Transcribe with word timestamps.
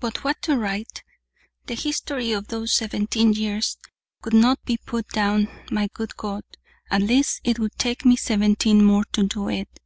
But 0.00 0.24
what 0.24 0.42
to 0.42 0.56
write? 0.58 1.04
The 1.66 1.76
history 1.76 2.32
of 2.32 2.48
those 2.48 2.72
seventeen 2.72 3.34
years 3.34 3.76
could 4.20 4.34
not 4.34 4.58
be 4.64 4.76
put 4.78 5.06
down, 5.10 5.46
my 5.70 5.86
good 5.94 6.16
God: 6.16 6.42
at 6.90 7.02
least, 7.02 7.40
it 7.44 7.60
would 7.60 7.78
take 7.78 8.04
me 8.04 8.16
seventeen 8.16 8.84
more 8.84 9.04
to 9.12 9.22
do 9.28 9.48
it. 9.48 9.78